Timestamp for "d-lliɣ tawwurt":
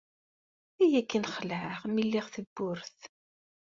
2.03-2.99